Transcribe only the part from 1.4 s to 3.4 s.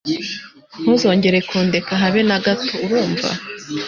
kundeka habe nagato urumva.